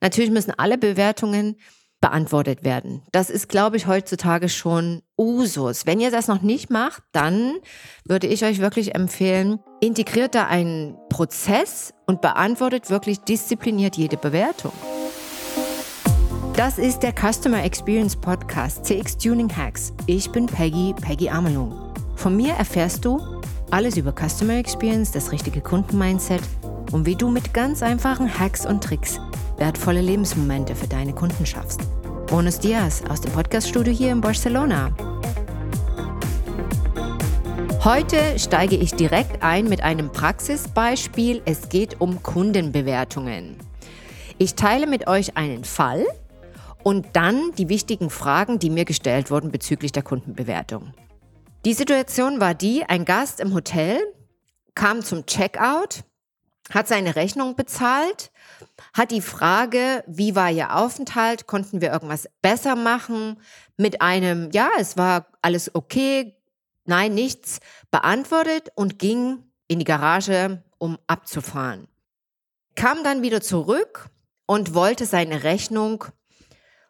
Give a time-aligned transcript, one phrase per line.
[0.00, 1.56] Natürlich müssen alle Bewertungen
[2.00, 3.02] beantwortet werden.
[3.12, 5.84] Das ist, glaube ich, heutzutage schon Usus.
[5.84, 7.56] Wenn ihr das noch nicht macht, dann
[8.06, 14.72] würde ich euch wirklich empfehlen, integriert da einen Prozess und beantwortet wirklich diszipliniert jede Bewertung.
[16.54, 19.92] Das ist der Customer Experience Podcast CX Tuning Hacks.
[20.06, 21.94] Ich bin Peggy, Peggy Amelung.
[22.16, 23.20] Von mir erfährst du
[23.70, 26.42] alles über Customer Experience, das richtige Kundenmindset
[26.92, 29.20] und wie du mit ganz einfachen Hacks und Tricks
[29.56, 31.80] wertvolle Lebensmomente für deine Kunden schaffst.
[32.26, 34.90] Bonus Dias aus dem Podcaststudio hier in Barcelona.
[37.84, 41.42] Heute steige ich direkt ein mit einem Praxisbeispiel.
[41.44, 43.56] Es geht um Kundenbewertungen.
[44.38, 46.06] Ich teile mit euch einen Fall
[46.82, 50.94] und dann die wichtigen Fragen, die mir gestellt wurden bezüglich der Kundenbewertung.
[51.64, 53.98] Die Situation war die, ein Gast im Hotel
[54.74, 56.04] kam zum Checkout,
[56.70, 58.30] hat seine Rechnung bezahlt
[58.92, 63.40] hat die Frage, wie war Ihr Aufenthalt, konnten wir irgendwas besser machen,
[63.76, 66.36] mit einem, ja, es war alles okay,
[66.84, 71.86] nein, nichts, beantwortet und ging in die Garage, um abzufahren.
[72.74, 74.08] Kam dann wieder zurück
[74.46, 76.04] und wollte seine Rechnung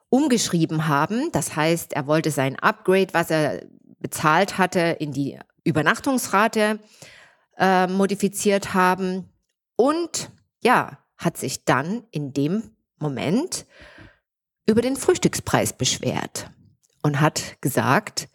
[0.08, 1.30] umgeschrieben haben.
[1.32, 3.66] Das heißt, er wollte sein Upgrade, was er
[3.98, 6.80] bezahlt hatte, in die Übernachtungsrate
[7.58, 9.29] äh, modifiziert haben.
[9.80, 10.30] Und
[10.62, 13.64] ja, hat sich dann in dem Moment
[14.66, 16.50] über den Frühstückspreis beschwert
[17.02, 18.28] und hat gesagt,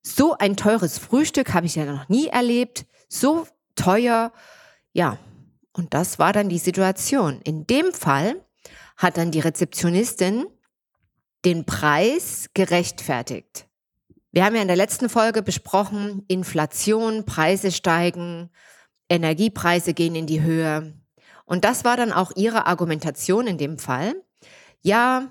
[0.00, 4.32] so ein teures Frühstück habe ich ja noch nie erlebt, so teuer,
[4.92, 5.18] ja.
[5.72, 7.40] Und das war dann die Situation.
[7.42, 8.36] In dem Fall
[8.96, 10.46] hat dann die Rezeptionistin
[11.44, 13.66] den Preis gerechtfertigt.
[14.30, 18.50] Wir haben ja in der letzten Folge besprochen, Inflation, Preise steigen,
[19.10, 20.94] Energiepreise gehen in die Höhe.
[21.44, 24.14] Und das war dann auch ihre Argumentation in dem Fall.
[24.82, 25.28] Ja,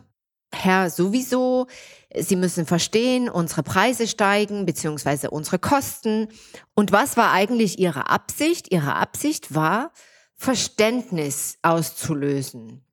[0.51, 1.67] Herr, sowieso,
[2.15, 6.27] Sie müssen verstehen, unsere Preise steigen, beziehungsweise unsere Kosten.
[6.75, 8.71] Und was war eigentlich Ihre Absicht?
[8.71, 9.91] Ihre Absicht war,
[10.35, 12.83] Verständnis auszulösen.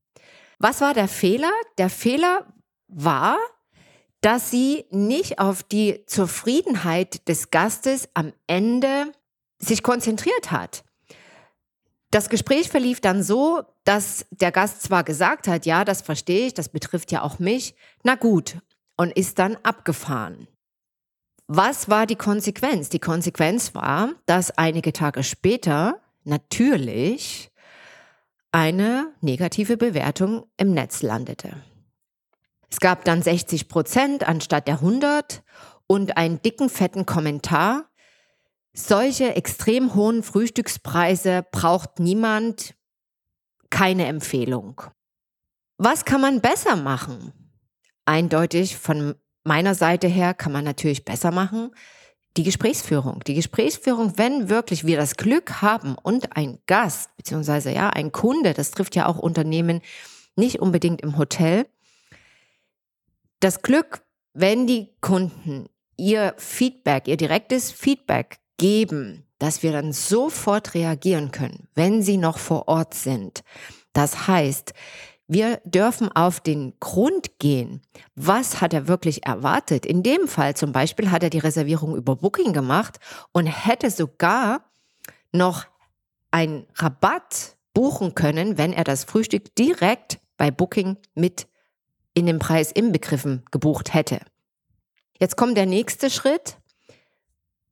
[0.59, 1.51] Was war der Fehler?
[1.79, 2.47] Der Fehler
[2.89, 3.39] war,
[4.21, 9.13] dass sie nicht auf die Zufriedenheit des Gastes am Ende
[9.59, 10.85] sich konzentriert hat.
[12.11, 16.55] Das Gespräch verlief dann so, dass der Gast zwar gesagt hat, ja, das verstehe ich,
[16.55, 17.75] das betrifft ja auch mich,
[18.05, 18.59] na gut,
[18.97, 20.49] und ist dann abgefahren.
[21.49, 22.89] Was war die Konsequenz?
[22.89, 27.51] Die Konsequenz war, dass einige Tage später natürlich
[28.51, 31.63] eine negative Bewertung im Netz landete.
[32.71, 35.43] Es gab dann 60 Prozent anstatt der 100
[35.87, 37.85] und einen dicken, fetten Kommentar,
[38.77, 42.75] solche extrem hohen Frühstückspreise braucht niemand,
[43.71, 44.83] keine Empfehlung.
[45.79, 47.33] Was kann man besser machen?
[48.05, 49.15] Eindeutig von
[49.45, 51.71] meiner Seite her kann man natürlich besser machen.
[52.37, 53.21] Die Gesprächsführung.
[53.27, 58.53] Die Gesprächsführung, wenn wirklich wir das Glück haben und ein Gast, beziehungsweise ja, ein Kunde,
[58.53, 59.81] das trifft ja auch Unternehmen
[60.37, 61.67] nicht unbedingt im Hotel.
[63.41, 64.03] Das Glück,
[64.35, 71.69] wenn die Kunden ihr Feedback, ihr direktes Feedback geben, dass wir dann sofort reagieren können,
[71.75, 73.43] wenn sie noch vor Ort sind.
[73.93, 74.73] Das heißt,
[75.29, 77.83] wir dürfen auf den Grund gehen.
[78.15, 79.85] Was hat er wirklich erwartet?
[79.85, 82.99] In dem Fall zum Beispiel hat er die Reservierung über Booking gemacht
[83.33, 84.65] und hätte sogar
[85.33, 85.67] noch
[86.31, 91.49] einen Rabatt buchen können, wenn er das Frühstück direkt bei Booking mit
[92.15, 94.21] in den Preis inbegriffen gebucht hätte.
[95.19, 96.59] Jetzt kommt der nächste Schritt.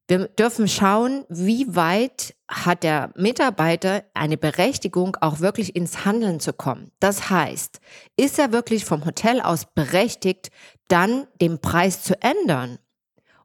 [0.06, 6.53] Wir dürfen schauen, wie weit hat der Mitarbeiter eine Berechtigung, auch wirklich ins Handeln zu
[6.53, 6.91] kommen.
[7.00, 7.81] Das heißt,
[8.16, 10.50] ist er wirklich vom Hotel aus berechtigt,
[10.88, 12.78] dann den Preis zu ändern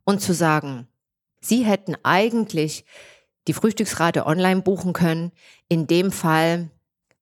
[0.04, 0.88] und zu sagen,
[1.42, 2.84] Sie hätten eigentlich
[3.48, 5.32] die Frühstücksrate online buchen können.
[5.70, 6.70] In dem Fall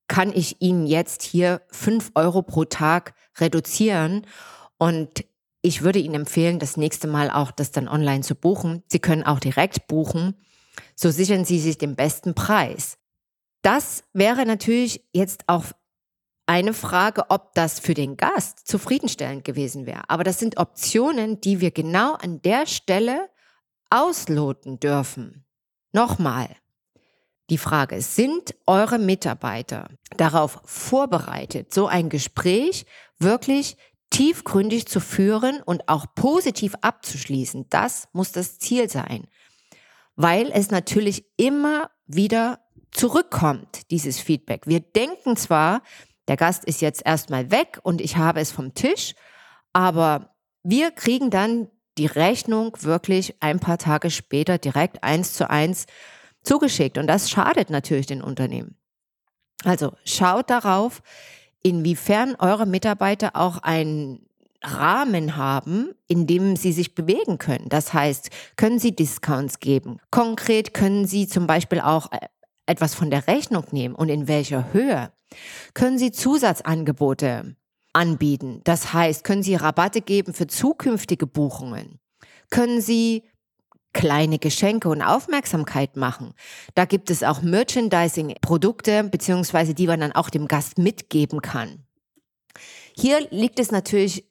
[0.08, 4.25] kann ich Ihnen jetzt hier fünf Euro pro Tag reduzieren
[4.80, 5.25] und
[5.62, 8.83] ich würde Ihnen empfehlen, das nächste Mal auch das dann online zu buchen.
[8.88, 10.36] Sie können auch direkt buchen.
[10.95, 12.98] So sichern Sie sich den besten Preis.
[13.62, 15.65] Das wäre natürlich jetzt auch
[16.45, 20.09] eine Frage, ob das für den Gast zufriedenstellend gewesen wäre.
[20.09, 23.30] Aber das sind Optionen, die wir genau an der Stelle
[23.89, 25.45] ausloten dürfen.
[25.92, 26.48] Nochmal.
[27.50, 32.86] Die Frage, sind eure Mitarbeiter darauf vorbereitet, so ein Gespräch
[33.19, 33.77] wirklich
[34.09, 37.68] tiefgründig zu führen und auch positiv abzuschließen.
[37.69, 39.27] Das muss das Ziel sein,
[40.15, 42.59] weil es natürlich immer wieder
[42.92, 44.65] zurückkommt, dieses Feedback.
[44.65, 45.81] Wir denken zwar,
[46.27, 49.15] Der Gast ist jetzt erstmal weg und ich habe es vom Tisch,
[49.71, 55.86] aber wir kriegen dann die Rechnung wirklich ein paar Tage später direkt eins zu eins
[56.44, 58.77] zugeschickt und das schadet natürlich den Unternehmen.
[59.63, 61.01] Also schaut darauf,
[61.63, 64.27] inwiefern eure Mitarbeiter auch einen
[64.63, 67.69] Rahmen haben, in dem sie sich bewegen können.
[67.69, 69.98] Das heißt, können sie Discounts geben?
[70.12, 72.19] Konkret können sie zum Beispiel auch äh,
[72.65, 75.12] etwas von der Rechnung nehmen und in welcher Höhe?
[75.74, 77.56] Können sie Zusatzangebote
[77.94, 78.62] anbieten?
[78.63, 82.00] Das heißt, können sie Rabatte geben für zukünftige Buchungen?
[82.50, 83.24] Können sie
[83.94, 86.34] kleine Geschenke und Aufmerksamkeit machen.
[86.75, 91.84] Da gibt es auch Merchandising-Produkte, beziehungsweise die man dann auch dem Gast mitgeben kann.
[92.95, 94.25] Hier liegt es natürlich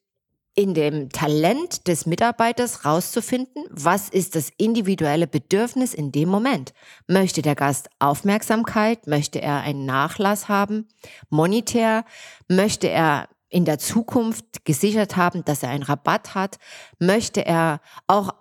[0.57, 6.73] in dem Talent des Mitarbeiters rauszufinden, was ist das individuelle Bedürfnis in dem Moment.
[7.07, 9.07] Möchte der Gast Aufmerksamkeit?
[9.07, 10.89] Möchte er einen Nachlass haben?
[11.29, 12.05] Monetär?
[12.49, 16.57] Möchte er in der Zukunft gesichert haben, dass er einen Rabatt hat?
[16.99, 18.33] Möchte er auch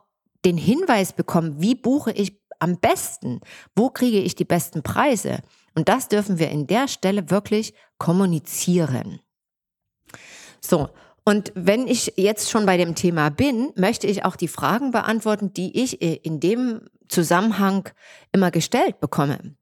[0.46, 3.42] den Hinweis bekommen, wie buche ich am besten,
[3.76, 5.40] wo kriege ich die besten Preise.
[5.74, 9.20] Und das dürfen wir in der Stelle wirklich kommunizieren.
[10.62, 10.90] So,
[11.26, 15.52] und wenn ich jetzt schon bei dem Thema bin, möchte ich auch die Fragen beantworten,
[15.54, 17.90] die ich in dem Zusammenhang
[18.32, 19.56] immer gestellt bekomme.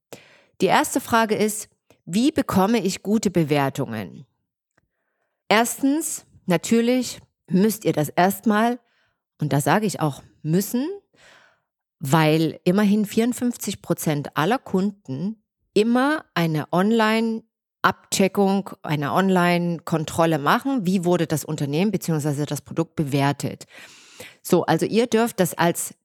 [0.62, 1.70] Die erste Frage ist,
[2.06, 4.26] wie bekomme ich gute Bewertungen?
[5.48, 8.80] Erstens, natürlich müsst ihr das erstmal,
[9.40, 10.88] und da sage ich auch müssen,
[12.00, 15.44] weil immerhin 54 Prozent aller Kunden
[15.74, 20.86] immer eine Online-Abcheckung, eine Online-Kontrolle machen.
[20.86, 22.46] Wie wurde das Unternehmen bzw.
[22.46, 23.66] das Produkt bewertet?
[24.42, 25.96] So, also ihr dürft das als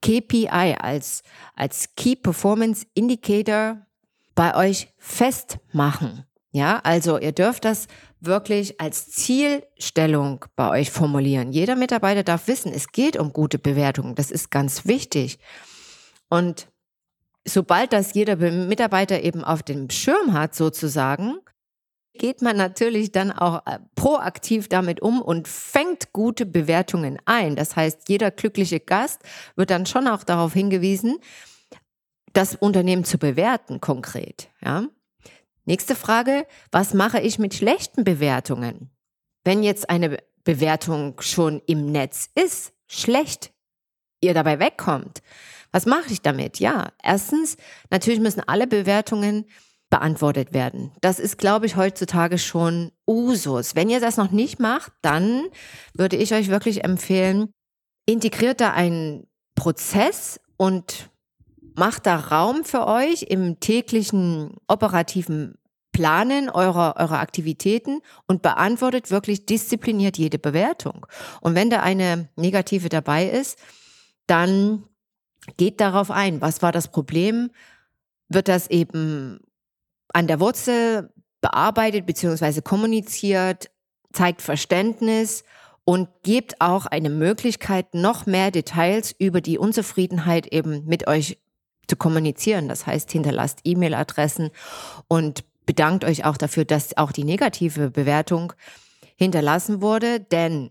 [0.00, 1.22] KPI, als,
[1.54, 3.86] als Key Performance Indicator
[4.34, 6.24] bei euch festmachen.
[6.52, 7.86] Ja, also ihr dürft das
[8.20, 11.50] wirklich als Zielstellung bei euch formulieren.
[11.50, 14.14] Jeder Mitarbeiter darf wissen, es geht um gute Bewertungen.
[14.14, 15.38] Das ist ganz wichtig.
[16.28, 16.68] Und
[17.46, 21.38] sobald das jeder Mitarbeiter eben auf dem Schirm hat, sozusagen,
[22.14, 27.56] geht man natürlich dann auch äh, proaktiv damit um und fängt gute Bewertungen ein.
[27.56, 29.22] Das heißt, jeder glückliche Gast
[29.56, 31.16] wird dann schon auch darauf hingewiesen,
[32.34, 34.50] das Unternehmen zu bewerten konkret.
[34.62, 34.84] Ja?
[35.64, 38.90] Nächste Frage, was mache ich mit schlechten Bewertungen?
[39.44, 43.52] Wenn jetzt eine Bewertung schon im Netz ist, schlecht,
[44.20, 45.22] ihr dabei wegkommt,
[45.70, 46.58] was mache ich damit?
[46.58, 47.56] Ja, erstens,
[47.90, 49.46] natürlich müssen alle Bewertungen
[49.88, 50.90] beantwortet werden.
[51.00, 53.76] Das ist, glaube ich, heutzutage schon Usus.
[53.76, 55.44] Wenn ihr das noch nicht macht, dann
[55.94, 57.52] würde ich euch wirklich empfehlen,
[58.06, 61.10] integriert da einen Prozess und
[61.74, 65.58] macht da Raum für euch im täglichen operativen
[65.92, 71.06] Planen eurer, eurer Aktivitäten und beantwortet wirklich diszipliniert jede Bewertung.
[71.40, 73.58] Und wenn da eine negative dabei ist,
[74.26, 74.84] dann
[75.56, 76.40] geht darauf ein.
[76.40, 77.50] Was war das Problem?
[78.28, 79.40] Wird das eben
[80.12, 82.62] an der Wurzel bearbeitet bzw.
[82.62, 83.70] kommuniziert,
[84.12, 85.44] zeigt Verständnis
[85.84, 91.41] und gibt auch eine Möglichkeit, noch mehr Details über die Unzufriedenheit eben mit euch
[91.86, 92.68] zu kommunizieren.
[92.68, 94.50] Das heißt, hinterlasst E-Mail-Adressen
[95.08, 98.52] und bedankt euch auch dafür, dass auch die negative Bewertung
[99.16, 100.70] hinterlassen wurde, denn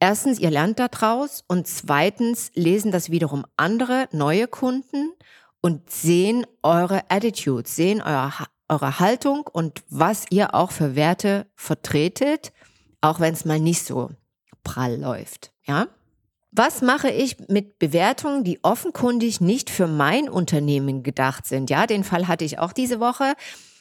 [0.00, 5.12] erstens, ihr lernt daraus und zweitens lesen das wiederum andere neue Kunden
[5.60, 12.52] und sehen eure Attitude, sehen eure, eure Haltung und was ihr auch für Werte vertretet,
[13.00, 14.10] auch wenn es mal nicht so
[14.62, 15.88] prall läuft, ja?
[16.54, 21.70] Was mache ich mit Bewertungen, die offenkundig nicht für mein Unternehmen gedacht sind?
[21.70, 23.32] Ja, den Fall hatte ich auch diese Woche.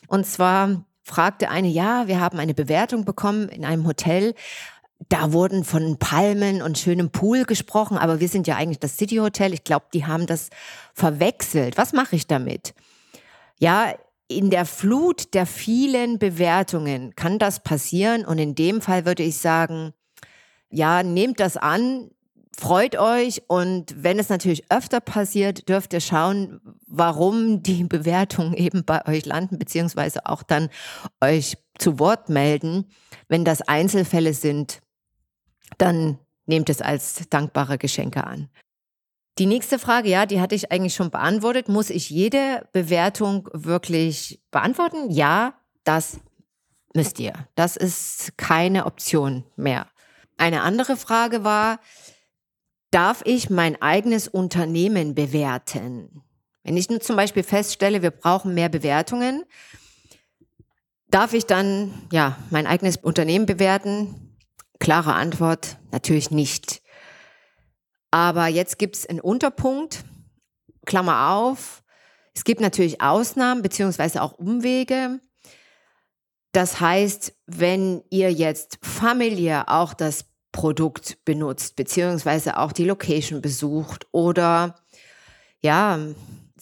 [0.08, 4.36] Und zwar fragte eine, ja, wir haben eine Bewertung bekommen in einem Hotel.
[5.10, 9.18] Da wurden von Palmen und schönem Pool gesprochen, aber wir sind ja eigentlich das City
[9.18, 9.54] Hotel.
[9.54, 10.50] Ich glaube, die haben das
[10.94, 11.78] verwechselt.
[11.78, 12.74] Was mache ich damit?
[13.60, 13.94] Ja,
[14.30, 19.40] in der Flut der vielen Bewertungen kann das passieren und in dem Fall würde ich
[19.40, 19.92] sagen,
[20.70, 22.12] ja, nehmt das an,
[22.58, 28.86] freut euch und wenn es natürlich öfter passiert, dürft ihr schauen, warum die Bewertungen eben
[28.86, 30.70] bei euch landen, beziehungsweise auch dann
[31.22, 32.86] euch zu Wort melden.
[33.28, 34.82] Wenn das Einzelfälle sind,
[35.78, 38.50] dann nehmt es als dankbare Geschenke an.
[39.38, 41.70] Die nächste Frage, ja, die hatte ich eigentlich schon beantwortet.
[41.70, 45.10] Muss ich jede Bewertung wirklich beantworten?
[45.10, 45.54] Ja,
[45.86, 46.20] das
[46.94, 47.34] müsst ihr.
[47.56, 49.88] Das ist keine Option mehr.
[50.38, 51.80] Eine andere Frage war,
[52.92, 56.22] darf ich mein eigenes Unternehmen bewerten?
[56.64, 59.46] Wenn ich nun zum Beispiel feststelle, wir brauchen mehr Bewertungen,
[61.12, 64.38] Darf ich dann ja mein eigenes Unternehmen bewerten?
[64.80, 66.82] Klare Antwort, natürlich nicht.
[68.12, 70.06] Aber jetzt gibt es einen Unterpunkt,
[70.86, 71.84] Klammer auf.
[72.34, 75.20] Es gibt natürlich Ausnahmen beziehungsweise auch Umwege.
[76.54, 84.08] Das heißt, wenn ihr jetzt familiär auch das Produkt benutzt, beziehungsweise auch die Location besucht
[84.12, 84.76] oder
[85.62, 86.00] ja,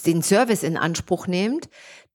[0.05, 1.69] den Service in Anspruch nehmt,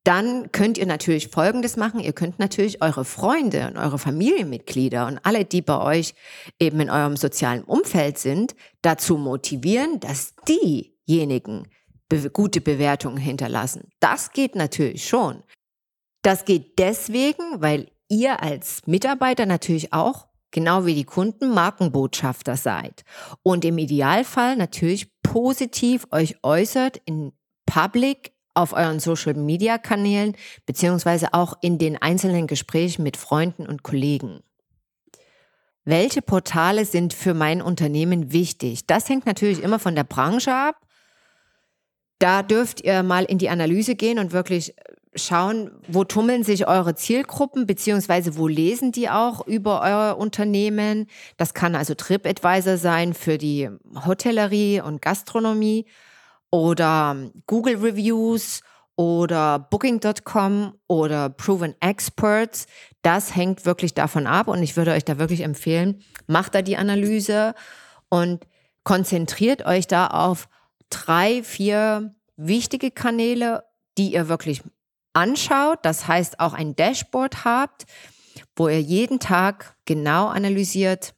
[0.04, 1.98] dann könnt ihr natürlich Folgendes machen.
[1.98, 6.14] Ihr könnt natürlich eure Freunde und eure Familienmitglieder und alle, die bei euch
[6.60, 11.68] eben in eurem sozialen Umfeld sind, dazu motivieren, dass diejenigen
[12.10, 13.88] be gute Bewertungen hinterlassen.
[13.98, 15.42] Das geht natürlich schon.
[16.20, 23.04] Das geht deswegen, weil ihr als Mitarbeiter natürlich auch, genau wie die Kunden, Markenbotschafter seid
[23.42, 27.32] und im Idealfall natürlich positiv euch äußert in
[27.66, 34.40] Public auf euren Social-Media-Kanälen beziehungsweise auch in den einzelnen Gesprächen mit Freunden und Kollegen.
[35.84, 38.86] Welche Portale sind für mein Unternehmen wichtig?
[38.86, 40.76] Das hängt natürlich immer von der Branche ab.
[42.20, 44.74] Da dürft ihr mal in die Analyse gehen und wirklich
[45.14, 51.06] schauen, wo tummeln sich eure Zielgruppen, beziehungsweise wo lesen die auch über euer Unternehmen.
[51.36, 53.70] Das kann also TripAdvisor sein für die
[54.06, 55.86] Hotellerie und Gastronomie
[56.50, 57.16] oder
[57.46, 58.62] Google Reviews
[58.96, 62.66] oder Booking.com oder Proven Experts.
[63.02, 66.76] Das hängt wirklich davon ab und ich würde euch da wirklich empfehlen, macht da die
[66.76, 67.54] Analyse
[68.08, 68.46] und
[68.84, 70.48] konzentriert euch da auf
[70.90, 73.64] drei, vier wichtige Kanäle,
[73.98, 74.62] die ihr wirklich
[75.14, 75.78] anschaut.
[75.82, 77.86] Das heißt auch ein Dashboard habt,
[78.56, 81.14] wo ihr jeden Tag genau analysiert,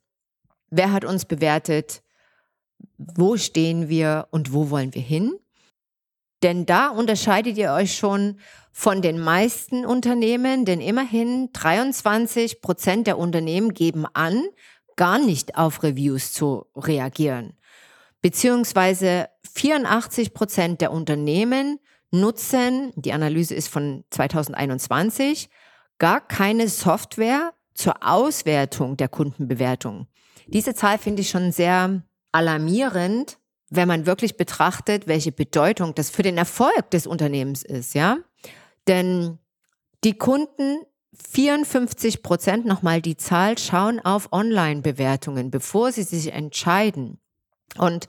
[0.71, 2.03] wer hat uns bewertet,
[2.99, 5.35] wo stehen wir und wo wollen wir hin.
[6.43, 8.38] Denn da unterscheidet ihr euch schon
[8.71, 14.45] von den meisten Unternehmen, denn immerhin 23 Prozent der Unternehmen geben an,
[14.97, 17.57] gar nicht auf Reviews zu reagieren.
[18.21, 21.79] Beziehungsweise 84 Prozent der Unternehmen
[22.11, 25.49] nutzen, die Analyse ist von 2021,
[25.99, 30.07] gar keine Software zur Auswertung der Kundenbewertung.
[30.47, 33.39] Diese Zahl finde ich schon sehr alarmierend,
[33.71, 38.19] wenn man wirklich betrachtet, welche Bedeutung das für den Erfolg des Unternehmens ist, ja.
[38.87, 39.39] Denn
[40.05, 40.79] die Kunden
[41.31, 47.19] 54 Prozent, nochmal die Zahl, schauen auf Online-Bewertungen, bevor sie sich entscheiden.
[47.79, 48.07] Und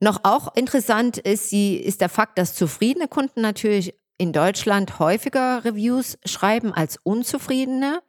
[0.00, 5.64] noch auch interessant ist, sie, ist der Fakt, dass zufriedene Kunden natürlich in Deutschland häufiger
[5.64, 8.02] Reviews schreiben als unzufriedene.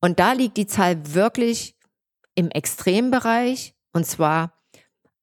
[0.00, 1.76] Und da liegt die Zahl wirklich
[2.34, 3.74] im Extrembereich.
[3.92, 4.52] Und zwar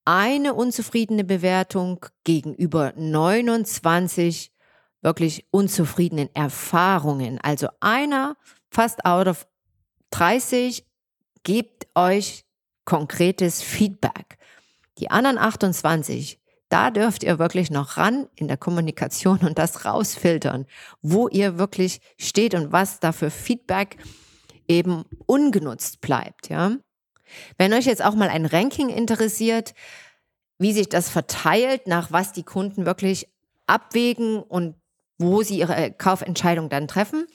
[0.05, 4.51] eine unzufriedene Bewertung gegenüber 29
[5.01, 7.39] wirklich unzufriedenen Erfahrungen.
[7.41, 8.38] Also einer
[8.70, 9.48] fast out of
[10.12, 10.86] 30
[11.44, 12.44] gibt euch
[12.86, 14.38] konkretes Feedback.
[14.98, 20.66] Die anderen 28, da dürft ihr wirklich noch ran in der Kommunikation und das rausfiltern,
[21.02, 23.98] wo ihr wirklich steht und was da für Feedback
[24.68, 26.72] eben ungenutzt bleibt, ja.
[27.58, 29.74] Wenn euch jetzt auch mal ein Ranking interessiert,
[30.58, 33.28] wie sich das verteilt, nach was die Kunden wirklich
[33.68, 34.75] abwägen und
[35.18, 37.25] wo sie ihre Kaufentscheidung dann treffen.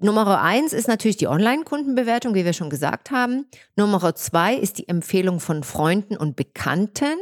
[0.00, 3.46] Nummer eins ist natürlich die Online-Kundenbewertung, wie wir schon gesagt haben.
[3.76, 7.18] Nummer zwei ist die Empfehlung von Freunden und Bekannten.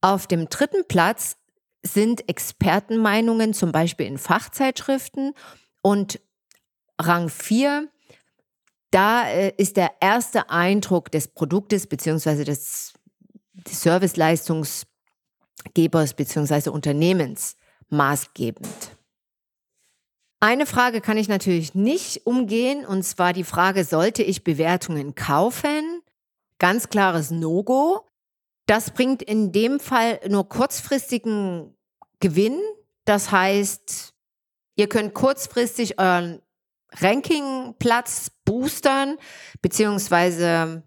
[0.00, 1.36] Auf dem dritten Platz
[1.82, 5.32] sind Expertenmeinungen, zum Beispiel in Fachzeitschriften.
[5.80, 6.20] Und
[7.00, 7.88] Rang vier
[8.90, 12.92] da äh, ist der erste Eindruck des Produktes beziehungsweise des,
[13.68, 17.56] Serviceleistungsgebers beziehungsweise Unternehmens
[17.88, 18.95] maßgebend.
[20.46, 26.02] Eine Frage kann ich natürlich nicht umgehen, und zwar die Frage, sollte ich Bewertungen kaufen?
[26.60, 28.06] Ganz klares No-Go.
[28.66, 31.76] Das bringt in dem Fall nur kurzfristigen
[32.20, 32.60] Gewinn.
[33.04, 34.14] Das heißt,
[34.76, 36.40] ihr könnt kurzfristig euren
[36.92, 39.16] Rankingplatz boostern,
[39.62, 40.84] beziehungsweise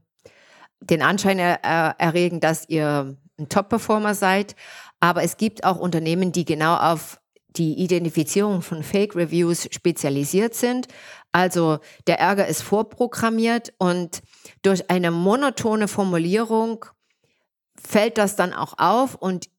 [0.79, 1.59] den Anschein er,
[1.99, 4.55] erregen, dass ihr ein Top-Performer seid.
[5.01, 7.19] Aber es gibt auch Unternehmen, die genau auf
[7.55, 10.87] die Identifizierung von Fake-Reviews spezialisiert sind.
[11.31, 14.21] Also der Ärger ist vorprogrammiert und
[14.61, 16.85] durch eine monotone Formulierung
[17.81, 19.49] fällt das dann auch auf und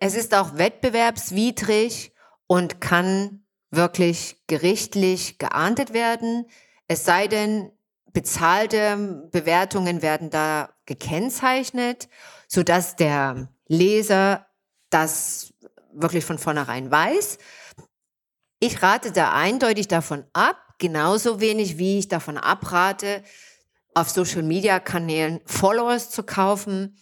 [0.00, 2.12] es ist auch wettbewerbswidrig
[2.46, 6.46] und kann wirklich gerichtlich geahndet werden.
[6.88, 7.70] Es sei denn,
[8.12, 12.08] bezahlte Bewertungen werden da gekennzeichnet,
[12.48, 14.46] sodass der Leser
[14.90, 15.53] das
[15.94, 17.38] wirklich von vornherein weiß.
[18.60, 23.22] Ich rate da eindeutig davon ab, genauso wenig wie ich davon abrate,
[23.94, 26.96] auf Social-Media-Kanälen Followers zu kaufen.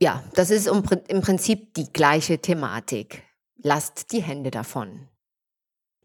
[0.00, 3.22] Ja, das ist im Prinzip die gleiche Thematik.
[3.62, 5.08] Lasst die Hände davon.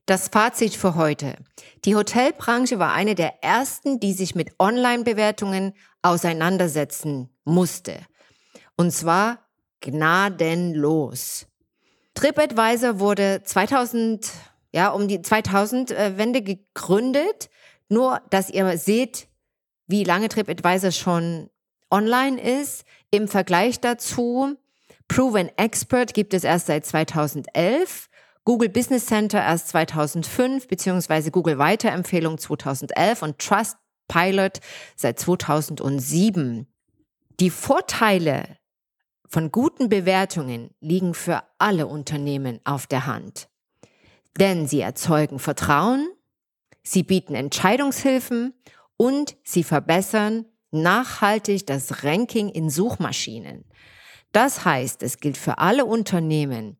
[0.06, 1.36] Das Fazit für heute.
[1.84, 8.00] Die Hotelbranche war eine der ersten, die sich mit Online-Bewertungen auseinandersetzen musste.
[8.78, 9.47] Und zwar
[9.82, 11.48] gnadenlos.
[12.14, 14.32] TripAdvisor wurde 2000,
[14.74, 17.50] ja, um die 2000-Wende gegründet.
[17.90, 19.28] Nur, dass ihr seht,
[19.88, 21.50] wie lange TripAdvisor schon
[21.90, 22.86] online ist.
[23.12, 24.58] Im Vergleich dazu,
[25.08, 28.10] Proven Expert gibt es erst seit 2011.
[28.44, 34.60] Google Business Center erst 2005, beziehungsweise Google Weiterempfehlung 2011 und Trustpilot
[34.96, 36.68] seit 2007.
[37.40, 38.58] Die Vorteile
[39.28, 43.50] von guten Bewertungen liegen für alle Unternehmen auf der Hand.
[44.40, 46.08] Denn sie erzeugen Vertrauen,
[46.84, 48.54] sie bieten Entscheidungshilfen
[48.98, 53.66] und sie verbessern nachhaltig das Ranking in Suchmaschinen.
[54.32, 56.78] Das heißt, es gilt für alle Unternehmen,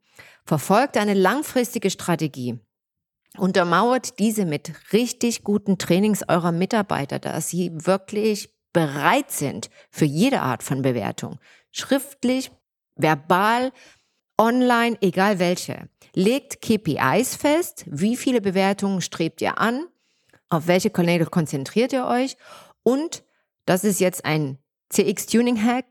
[0.48, 2.58] Verfolgt eine langfristige Strategie.
[3.38, 10.40] Untermauert diese mit richtig guten Trainings eurer Mitarbeiter, dass sie wirklich bereit sind für jede
[10.40, 11.38] Art von Bewertung.
[11.78, 12.52] Schriftlich,
[12.96, 13.72] verbal,
[14.38, 15.90] online, egal welche.
[16.16, 19.86] Legt KPIs fest, wie viele Bewertungen strebt ihr an,
[20.50, 22.36] auf welche Kanäle konzentriert ihr euch
[22.84, 23.24] und
[23.66, 24.58] das ist jetzt ein
[24.90, 25.86] CX-Tuning-Hack,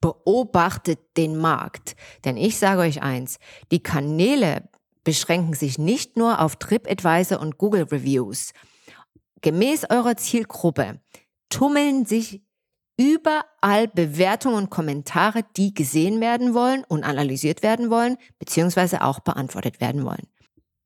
[0.00, 1.94] beobachtet den Markt.
[2.24, 3.38] Denn ich sage euch eins,
[3.70, 4.68] die Kanäle
[5.04, 8.52] beschränken sich nicht nur auf TripAdvisor und Google Reviews.
[9.40, 11.00] Gemäß eurer Zielgruppe
[11.48, 12.42] tummeln sich
[13.00, 19.80] überall Bewertungen und Kommentare, die gesehen werden wollen und analysiert werden wollen, beziehungsweise auch beantwortet
[19.80, 20.28] werden wollen.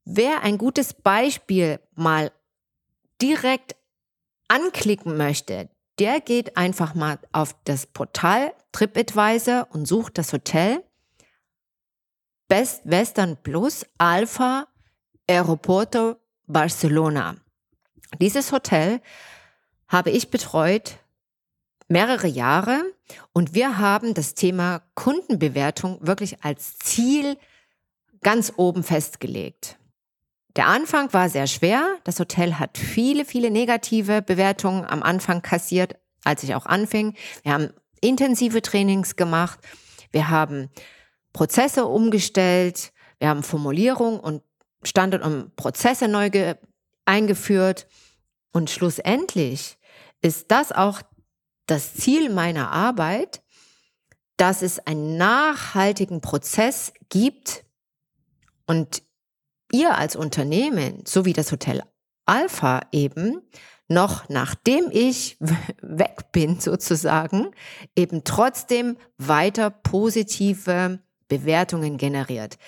[0.04, 2.30] Wer ein gutes Beispiel mal
[3.20, 3.74] direkt
[4.46, 5.68] anklicken möchte,
[5.98, 10.84] der geht einfach mal auf das Portal TripAdvisor und sucht das Hotel
[12.46, 14.68] Best Western Plus Alpha
[15.28, 17.36] Aeroporto Barcelona.
[18.20, 19.00] Dieses Hotel
[19.88, 20.98] habe ich betreut
[21.88, 22.82] mehrere Jahre
[23.32, 27.36] und wir haben das Thema Kundenbewertung wirklich als Ziel
[28.22, 29.78] ganz oben festgelegt.
[30.56, 31.96] Der Anfang war sehr schwer.
[32.04, 37.14] Das Hotel hat viele, viele negative Bewertungen am Anfang kassiert, als ich auch anfing.
[37.42, 37.70] Wir haben
[38.00, 39.58] intensive Trainings gemacht.
[40.12, 40.70] Wir haben
[41.32, 42.92] Prozesse umgestellt.
[43.18, 44.42] Wir haben Formulierung und
[44.84, 46.30] Standard- und Prozesse neu
[47.04, 47.88] eingeführt.
[48.52, 49.76] Und schlussendlich
[50.22, 51.02] ist das auch
[51.66, 53.42] das Ziel meiner Arbeit,
[54.36, 57.64] dass es einen nachhaltigen Prozess gibt
[58.66, 59.02] und
[59.72, 61.82] ihr als Unternehmen, so wie das Hotel
[62.26, 63.40] Alpha eben,
[63.88, 65.36] noch nachdem ich
[65.82, 67.50] weg bin sozusagen,
[67.94, 72.58] eben trotzdem weiter positive Bewertungen generiert.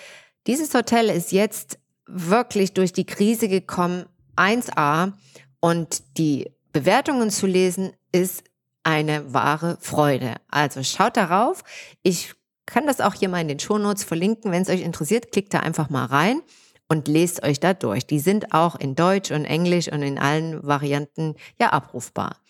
[0.47, 4.07] Dieses Hotel ist jetzt wirklich durch die Krise gekommen,
[4.37, 5.13] 1a,
[5.61, 8.45] und die Bewertungen zu lesen ist
[8.87, 10.37] eine wahre Freude.
[10.49, 11.65] Also schaut darauf.
[12.05, 12.35] Ich
[12.67, 14.53] kann das auch hier mal in den Shownotes verlinken.
[14.53, 16.41] Wenn es euch interessiert, klickt da einfach mal rein
[16.89, 18.07] und lest euch da durch.
[18.07, 22.41] Die sind auch in Deutsch und Englisch und in allen Varianten ja abrufbar.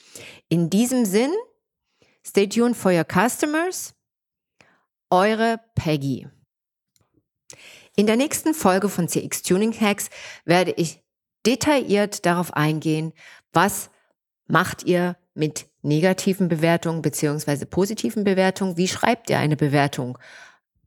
[0.51, 1.33] In diesem Sinn,
[2.23, 3.95] stay tuned for your customers.
[5.09, 6.29] Eure Peggy.
[7.97, 10.11] In der nächsten Folge von CX Tuning Hacks
[10.45, 11.03] werde ich
[11.47, 13.15] detailliert darauf eingehen,
[13.55, 13.89] was
[14.49, 18.77] macht ihr mit negativen Bewertungen beziehungsweise positiven Bewertungen?
[18.77, 20.19] Wie schreibt ihr eine Bewertung?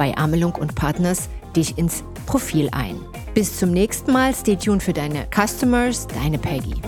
[0.00, 2.96] bei Amelung und Partners dich ins Profil ein.
[3.34, 4.34] Bis zum nächsten Mal.
[4.34, 6.80] Stay tuned für deine Customers, deine Peggy.